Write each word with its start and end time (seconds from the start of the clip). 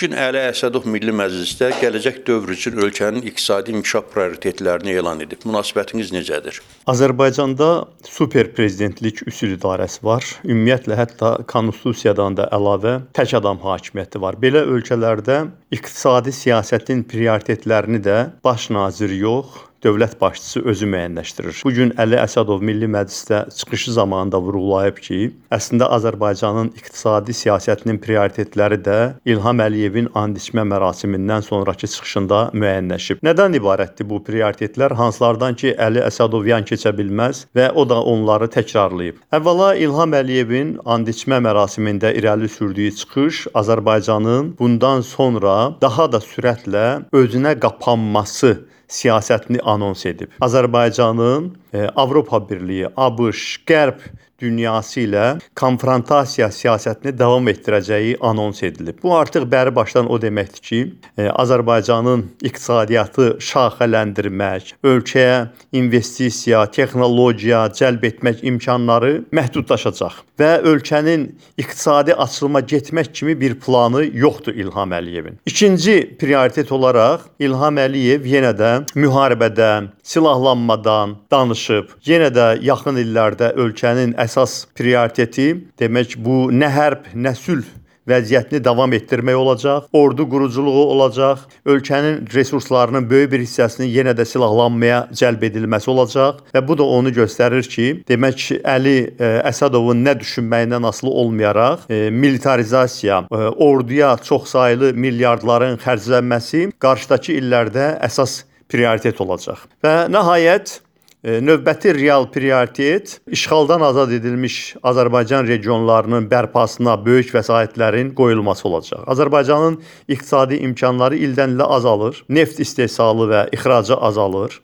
gün 0.00 0.14
Əli 0.16 0.40
Əsədov 0.48 0.86
Milli 0.88 1.12
Məclisdə 1.12 1.70
gələcək 1.80 2.22
dövr 2.24 2.54
üçün 2.54 2.78
ölkənin 2.80 3.26
iqtisadi 3.28 3.74
inkişaf 3.74 4.08
prioritetlərini 4.14 4.94
elan 4.96 5.20
edib. 5.24 5.44
Münasibətiniz 5.44 6.12
necədir? 6.14 6.60
Azərbaycanda 6.90 7.68
super 8.08 8.48
prezidentlik 8.56 9.20
üsul 9.28 9.54
idarəsi 9.58 10.02
var. 10.06 10.24
Ümumiyyətlə 10.46 10.98
hətta 11.00 11.32
konstitusiyadan 11.50 12.38
da 12.40 12.48
əlavə 12.56 12.96
tək 13.16 13.36
adam 13.40 13.60
hakimiyyəti 13.64 14.22
var. 14.24 14.40
Belə 14.40 14.64
ölkələrdə 14.76 15.42
iqtisadi 15.76 16.32
siyasətin 16.34 17.04
prioritetlərini 17.10 18.00
də 18.04 18.20
baş 18.44 18.70
nazir 18.74 19.12
yox, 19.12 19.66
dövlət 19.84 20.16
başçısı 20.20 20.62
özü 20.70 20.86
müəyyənləşdirir. 20.92 21.60
Bu 21.64 21.72
gün 21.76 21.92
Əli 22.00 22.18
Əsədov 22.20 22.62
Milli 22.64 22.88
Məclisdə 22.90 23.42
çıxışı 23.56 23.94
zamanında 23.96 24.40
vurğulayıb 24.44 25.00
ki, 25.04 25.18
əslində 25.52 25.88
Azərbaycanın 25.96 26.72
iqtisadi 26.76 27.34
siyasətinin 27.36 28.00
prioritetləri 28.02 28.80
də 28.84 28.98
İlham 29.24 29.62
Əliyevin 29.64 30.10
and 30.14 30.36
içmə 30.40 30.66
mərasimindən 30.68 31.44
sonrakı 31.46 31.88
çıxışında 31.94 32.40
müəyyənləşib. 32.54 33.22
Nədən 33.26 33.56
ibarətdir 33.60 34.08
bu 34.10 34.20
prioritetlər? 34.26 34.94
Hanslardan 35.00 35.56
ki, 35.60 35.74
Əli 35.78 36.04
Əsədov 36.06 36.48
yan 36.50 36.68
keçə 36.68 36.92
bilməz 36.96 37.46
və 37.56 37.70
o 37.74 37.86
da 37.88 38.00
onları 38.12 38.50
təkrarlayıb. 38.52 39.22
Əvvəla 39.36 39.72
İlham 39.80 40.16
Əliyevin 40.20 40.76
and 40.84 41.08
içmə 41.08 41.40
mərasimində 41.44 42.12
irəli 42.16 42.48
sürdüyü 42.52 42.92
çıxış 43.00 43.46
Azərbaycanın 43.54 44.54
bundan 44.58 45.00
sonra 45.06 45.56
daha 45.80 46.10
da 46.12 46.20
sürətlə 46.24 46.86
özünə 47.16 47.56
qapanması 47.60 48.58
siyasətini 48.90 49.62
anons 49.64 50.04
edib. 50.06 50.34
Azərbaycanın 50.42 51.50
Avropa 51.78 52.40
Birliyi, 52.50 52.88
ABŞ, 52.96 53.62
Qərb 53.66 54.00
dünyası 54.40 55.04
ilə 55.04 55.24
konfrontasiya 55.58 56.48
siyasətini 56.54 57.12
davam 57.18 57.48
etdirəcəyi 57.52 58.16
anons 58.24 58.62
edilib. 58.64 59.00
Bu 59.02 59.14
artıq 59.16 59.46
bəri 59.52 59.74
başdan 59.76 60.10
o 60.10 60.18
deməkdir 60.20 60.64
ki, 60.64 60.80
e, 61.18 61.28
Azərbaycanın 61.28 62.24
iqtisadiyyatı 62.48 63.28
şaxələndirmək, 63.50 64.74
ölkəyə 64.84 65.36
investisiya, 65.76 66.64
texnologiya 66.72 67.66
cəlb 67.76 68.06
etmək 68.10 68.44
imkanları 68.50 69.12
məhdudlaşacaq 69.36 70.22
və 70.40 70.52
ölkənin 70.72 71.28
iqtisadi 71.60 72.14
açılıma 72.14 72.60
getmək 72.72 73.12
kimi 73.12 73.36
bir 73.40 73.58
planı 73.60 74.06
yoxdur 74.14 74.54
İlham 74.54 74.92
Əliyevin. 74.96 75.36
İkinci 75.46 76.16
prioritet 76.20 76.72
olaraq 76.72 77.28
İlham 77.38 77.76
Əliyev 77.76 78.24
yenə 78.24 78.54
də 78.56 78.72
müharibədən, 78.96 79.90
silahlanmadan 80.10 81.16
danışıb. 81.30 81.92
Yenə 82.06 82.30
də 82.34 82.46
yaxın 82.66 82.98
illərdə 82.98 83.52
ölkənin 83.62 84.16
əsas 84.18 84.64
prioriteti 84.74 85.52
demək 85.78 86.16
bu 86.18 86.48
nə 86.50 86.70
hərb, 86.74 87.12
nə 87.14 87.34
sülh 87.38 87.68
vəziyyətini 88.10 88.58
davam 88.64 88.92
etdirmək 88.96 89.36
olacaq, 89.38 89.86
ordu 89.92 90.26
quruculuğu 90.28 90.84
olacaq, 90.94 91.44
ölkənin 91.66 92.24
resurslarının 92.34 93.06
böyük 93.10 93.32
bir 93.32 93.44
hissəsinin 93.44 93.90
yenə 93.92 94.14
də 94.18 94.26
silahlanmaya 94.26 95.04
cəlb 95.20 95.44
edilməsi 95.50 95.90
olacaq 95.92 96.40
və 96.54 96.64
bu 96.66 96.78
da 96.80 96.88
onu 96.98 97.12
göstərir 97.14 97.68
ki, 97.70 97.88
demək 98.08 98.48
Əli 98.66 98.96
e, 99.12 99.30
Əsədovun 99.46 100.02
nə 100.04 100.16
düşünməyindən 100.20 100.86
asılı 100.90 101.10
olmayaraq 101.22 101.86
e, 101.90 102.02
militarizasiya, 102.10 103.24
e, 103.30 103.42
orduya 103.68 104.16
çoxsaylı 104.26 104.94
milyardların 104.94 105.78
xərclənməsi 105.84 106.70
qarşıdakı 106.82 107.36
illərdə 107.38 107.92
əsas 108.08 108.40
prioritet 108.70 109.20
olacaq. 109.22 109.66
Və 109.84 109.94
nəhayət 110.12 110.78
Növbəti 111.24 111.92
real 111.94 112.30
prioritet 112.32 113.20
işğaldan 113.26 113.80
azad 113.80 114.12
edilmiş 114.12 114.76
Azərbaycan 114.82 115.44
regionlarının 115.44 116.24
bərpasına 116.30 116.94
böyük 117.04 117.34
vəsaitlərin 117.34 118.14
qoyulması 118.16 118.68
olacaq. 118.68 119.02
Azərbaycanın 119.04 119.76
iqtisadi 120.08 120.62
imkanları 120.64 121.18
ildən-ilə 121.20 121.66
azalır. 121.76 122.22
Neft 122.28 122.60
istehsalı 122.64 123.28
və 123.34 123.42
ixracı 123.52 124.00
azalır. 124.00 124.56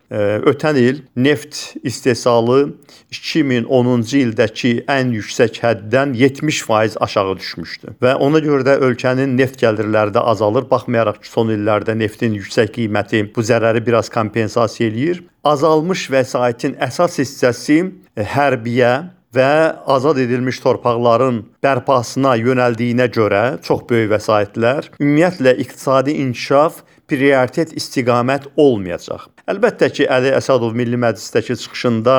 Ötən 0.48 0.80
il 0.80 1.04
neft 1.16 1.76
istehsalı 1.84 2.72
2010-cu 3.12 4.24
ildəki 4.24 4.72
ən 4.88 5.12
yüksək 5.12 5.60
həddən 5.60 6.16
70% 6.16 6.96
aşağı 7.04 7.36
düşmüşdü 7.36 7.98
və 8.00 8.16
ona 8.16 8.40
görə 8.40 8.64
də 8.64 8.80
ölkənin 8.80 9.36
neft 9.36 9.60
gəlirləri 9.60 10.16
də 10.16 10.24
azalır. 10.24 10.70
Baxmayaraq 10.70 11.20
ki, 11.20 11.28
son 11.28 11.52
illərdə 11.52 11.98
neftin 11.98 12.32
yüksək 12.40 12.72
qiyməti 12.80 13.26
bu 13.36 13.44
zərəri 13.44 13.84
biraz 13.86 14.08
kompensasiya 14.08 14.88
eləyir 14.88 15.24
azalmış 15.50 16.08
vəsaitin 16.12 16.76
əsas 16.88 17.20
hissəsi 17.20 17.78
e, 17.82 18.24
hərbiyə 18.24 18.92
və 19.36 19.52
azad 19.96 20.18
edilmiş 20.22 20.60
torpaqların 20.64 21.42
bərpasına 21.64 22.36
yönəldiyinə 22.40 23.08
görə 23.12 23.44
çox 23.66 23.84
böyük 23.90 24.12
vəsaitlər 24.14 24.90
ümumiyyətlə 25.00 25.56
iqtisadi 25.64 26.16
inkişaf 26.24 26.82
prioritet 27.10 27.74
istiqamət 27.76 28.48
olmayacaq. 28.56 29.28
Əlbəttə 29.46 29.90
ki, 29.94 30.06
Əli 30.10 30.32
Əsədov 30.34 30.74
Milli 30.74 30.98
Məclisdəki 30.98 31.54
çıxışında 31.62 32.16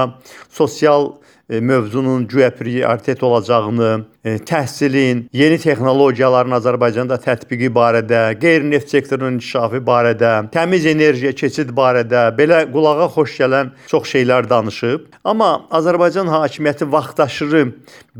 sosial 0.60 1.10
mövzunun 1.50 2.28
güya 2.28 2.50
prioritet 2.56 3.24
olacağını, 3.24 4.06
e, 4.26 4.36
təhsilin, 4.36 5.26
yeni 5.34 5.58
texnologiyaların 5.58 6.58
Azərbaycanda 6.60 7.16
tətbiqi 7.24 7.70
barədə, 7.72 8.22
qeyri-neft 8.42 8.92
sektorunun 8.92 9.38
inkişafı 9.38 9.80
barədə, 9.88 10.32
təmiz 10.52 10.86
enerjiyə 10.92 11.32
keçid 11.40 11.72
barədə 11.78 12.28
belə 12.38 12.66
qulağa 12.72 13.08
xoş 13.16 13.40
gələn 13.42 13.72
çox 13.88 14.12
şeylər 14.14 14.50
danışıb. 14.50 15.08
Amma 15.24 15.52
Azərbaycan 15.72 16.28
hakimiyyəti 16.36 16.92
vaxtaşırı 16.92 17.64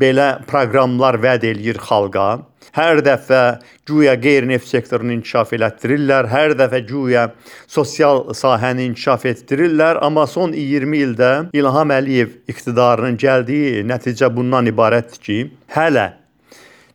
belə 0.00 0.28
proqramlar 0.48 1.20
vəd 1.20 1.44
eləyir 1.52 1.78
xalqa. 1.88 2.28
Hər 2.76 3.00
dəfə 3.04 3.42
güya 3.88 4.14
qeyri-neft 4.20 4.68
sektorunu 4.68 5.16
inkişaf 5.16 5.54
elətdirirlər, 5.56 6.28
hər 6.30 6.54
dəfə 6.58 6.82
güya 6.86 7.24
sosial 7.66 8.26
sahəni 8.36 8.88
inkişaf 8.90 9.26
etdirirlər, 9.32 10.00
amma 10.04 10.26
son 10.28 10.52
20 10.52 11.02
ildə 11.06 11.32
İlham 11.56 11.94
Əliyev 11.96 12.36
iqtidarının 12.52 13.18
gəldiyi 13.18 13.84
nəticə 13.88 14.30
bundan 14.34 14.68
ibarətdir 14.70 15.24
ki, 15.24 15.38
hələ 15.74 16.10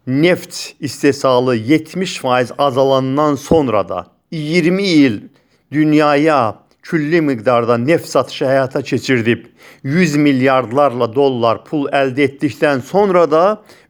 neft 0.07 0.75
istehsalı 0.79 1.57
70% 1.57 2.53
azalandan 2.57 3.35
sonra 3.35 3.89
da 3.89 4.07
20 4.31 4.83
il 4.83 5.21
dünyaya 5.71 6.55
külli 6.83 7.21
miqdarda 7.21 7.77
neft 7.77 8.07
satışı 8.07 8.45
həyata 8.45 8.81
keçirdib 8.81 9.45
100 9.83 10.15
milyardlarla 10.15 11.09
dollar 11.15 11.63
pul 11.65 11.87
əldə 11.87 12.27
etdikdən 12.27 12.83
sonra 12.83 13.23
da 13.31 13.43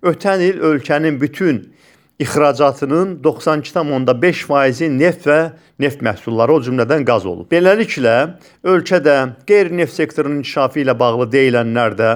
ötən 0.03 0.41
il 0.45 0.61
ölkənin 0.61 1.21
bütün 1.21 1.73
ixracatının 2.19 3.17
92,5%-i 3.23 4.89
neft 4.99 5.25
və 5.27 5.39
neft 5.81 6.03
məhsulları, 6.05 6.53
o 6.53 6.61
cümlədən 6.61 7.05
qaz 7.07 7.25
olub. 7.25 7.49
Beləliklə, 7.51 8.37
ölkədə 8.63 9.17
qeyri-neft 9.49 9.95
sektorunun 9.97 10.43
inkişafı 10.43 10.83
ilə 10.83 10.95
bağlı 10.99 11.27
deyilənlər 11.33 11.97
də 11.99 12.11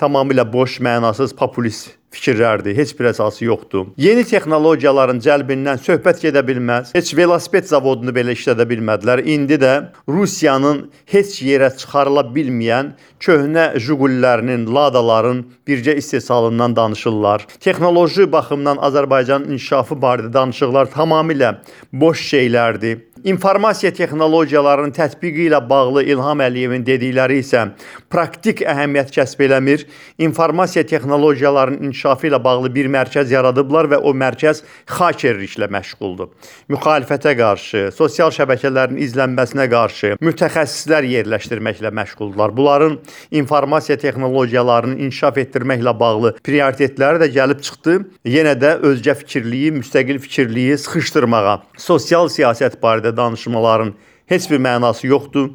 tamamilə 0.00 0.46
boş, 0.52 0.80
mənasız, 0.84 1.36
populist 1.36 1.94
fikirlərdir. 2.16 2.76
Heç 2.76 2.94
bir 2.98 3.10
əsası 3.10 3.44
yoxdur. 3.46 3.90
Yeni 4.00 4.24
texnologiyaların 4.26 5.20
cəlbindən 5.24 5.80
söhbət 5.82 6.22
gedə 6.26 6.42
bilməz. 6.46 6.92
Heç 6.96 7.12
velosiped 7.16 7.68
zavodunu 7.68 8.14
belə 8.16 8.34
işlədə 8.36 8.66
bilmədilər. 8.70 9.22
İndi 9.26 9.58
də 9.60 9.72
Rusiyanın 10.08 10.86
heç 11.12 11.40
yerə 11.44 11.70
çıxarıla 11.76 12.26
bilməyən 12.36 12.94
köhnə 13.20 13.68
Jigullərinin, 13.80 14.66
Ladaların 14.72 15.44
birgə 15.68 15.96
istehsalından 16.00 16.76
danışırlar. 16.76 17.46
Texnoloji 17.60 18.30
baxımdan 18.32 18.80
Azərbaycanın 18.88 19.56
inkişafı 19.56 19.98
barədə 20.00 20.32
danışıqlar 20.32 20.92
tamamilə 20.94 21.56
boş 21.92 22.24
şeylərdir. 22.32 23.04
İnformasiya 23.26 23.90
texnologiyalarının 23.90 24.92
tətbiqi 24.94 25.48
ilə 25.48 25.58
bağlı 25.66 26.04
İlham 26.06 26.38
Əliyevin 26.44 26.84
dedikləri 26.86 27.40
isə 27.42 27.64
praktik 28.06 28.60
əhəmiyyət 28.62 29.08
kəsb 29.16 29.40
eləmir. 29.48 29.80
İnformasiya 30.22 30.84
texnologiyalarının 30.86 31.88
inkişafı 31.88 32.28
ilə 32.28 32.38
bağlı 32.44 32.70
bir 32.76 32.86
mərkəz 32.94 33.32
yaradıblar 33.34 33.88
və 33.90 33.98
o 33.98 34.12
mərkəz 34.14 34.60
xakerliklə 34.98 35.66
məşğuldur. 35.74 36.28
Müxalifətə 36.70 37.32
qarşı, 37.40 37.82
sosial 37.96 38.30
şəbəkələrin 38.36 39.02
izlənməsinə 39.08 39.66
qarşı 39.74 40.12
mütəxəssislər 40.22 41.10
yerləşdirməklə 41.16 41.90
məşğuldurlar. 41.98 42.54
Bunların 42.54 42.96
informasiya 43.42 43.98
texnologiyalarını 44.06 45.00
inkişaf 45.08 45.42
etdirməklə 45.42 45.96
bağlı 45.98 46.36
prioritetləri 46.46 47.24
də 47.24 47.30
gəlib 47.40 47.66
çıxdı. 47.66 47.98
Yenə 48.36 48.54
də 48.62 48.76
özgə 48.86 49.18
fikirliyi, 49.18 49.74
müstəqil 49.82 50.22
fikirliyi 50.22 50.78
sıxışdırmağa, 50.86 51.58
sosial 51.90 52.30
siyasət 52.30 52.78
barədə 52.78 53.15
danışmaların 53.16 53.94
heç 54.26 54.50
bir 54.50 54.60
mənası 54.60 55.06
yoxdur. 55.06 55.50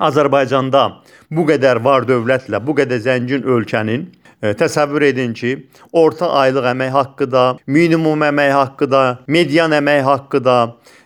Azərbaycanda 0.00 0.82
bu 1.30 1.44
qədər 1.46 1.82
var 1.84 2.06
dövlətlə, 2.08 2.58
bu 2.66 2.74
qədər 2.78 3.02
zəngin 3.04 3.44
ölkənin 3.44 4.08
təsəvvür 4.42 5.06
edin 5.06 5.34
ki, 5.38 5.52
orta 5.92 6.30
aylıq 6.42 6.66
əmək 6.72 6.90
haqqı 6.96 7.30
da, 7.30 7.44
minimum 7.66 8.24
əmək 8.26 8.52
haqqı 8.56 8.90
da, 8.90 9.02
median 9.26 9.74
əmək 9.76 10.02
haqqı 10.06 10.40
da, 10.44 10.56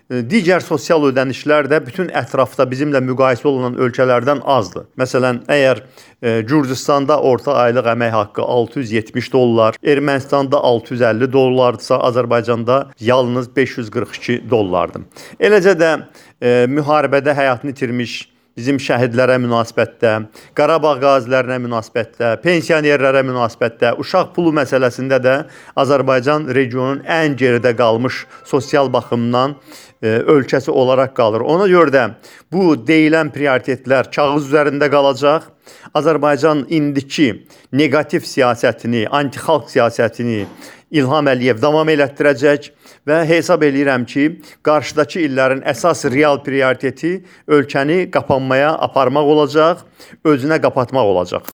e, 0.08 0.22
digər 0.24 0.64
sosial 0.64 1.04
ödənişlər 1.10 1.68
də 1.68 1.82
bütün 1.84 2.08
ətrafda 2.16 2.64
bizimlə 2.70 3.02
müqayisə 3.04 3.44
olunan 3.50 3.76
ölkələrdən 3.76 4.40
azdır. 4.56 4.86
Məsələn, 4.96 5.42
əgər 5.52 5.82
e, 5.82 6.40
Gürcüstanda 6.48 7.18
orta 7.20 7.58
aylıq 7.66 7.90
əmək 7.92 8.14
haqqı 8.14 8.46
670 8.56 9.32
dollar, 9.32 9.76
Ermənistanda 9.84 10.62
650 10.70 11.32
dollardırsa, 11.32 12.00
Azərbaycanda 12.08 12.78
yalnız 13.00 13.50
542 13.56 14.40
dollardır. 14.50 15.04
Eləcə 15.40 15.76
də 15.76 15.92
e, 16.40 16.64
müharibədə 16.72 17.36
həyatını 17.36 17.76
itirmiş 17.76 18.16
bizim 18.56 18.78
şəhidlərə 18.80 19.36
münasibətdə, 19.44 20.12
Qarabağ 20.56 20.94
qazilərinə 21.02 21.58
münasibətdə, 21.66 22.36
pensionerlərə 22.44 23.22
münasibətdə, 23.28 23.92
uşaq 24.00 24.32
pulu 24.36 24.54
məsələsində 24.56 25.18
də 25.22 25.34
Azərbaycan 25.82 26.48
regionun 26.56 27.02
ən 27.04 27.36
geridə 27.36 27.74
qalmış 27.76 28.22
sosial 28.48 28.88
baxımdan 28.92 29.58
e, 30.00 30.16
ölkəsi 30.36 30.72
olaraq 30.72 31.12
qalır. 31.16 31.44
Ona 31.44 31.68
görə 31.68 31.92
də 31.92 32.06
bu 32.52 32.72
deyilən 32.80 33.32
prioritetlər 33.34 34.08
kağız 34.14 34.48
üzərində 34.48 34.88
qalacaq. 34.92 35.52
Azərbaycan 35.98 36.64
indiki 36.70 37.32
neqativ 37.74 38.22
siyasətini, 38.22 39.06
anti-xalq 39.10 39.66
siyasətini 39.72 40.44
İlham 40.94 41.26
Əliyev 41.26 41.58
davam 41.58 41.88
elətdirəcək 41.90 42.68
və 43.08 43.16
hesab 43.26 43.64
eləyirəm 43.66 44.04
ki, 44.06 44.26
qarşıdakı 44.62 45.24
illərin 45.26 45.64
əsas 45.66 46.04
real 46.14 46.38
prioriteti 46.46 47.24
ölkəni 47.50 48.04
qapanmaya 48.14 48.70
aparmaq 48.86 49.26
olacaq, 49.34 49.82
özünə 50.22 50.60
qapatmaq 50.62 51.10
olacaq. 51.10 51.42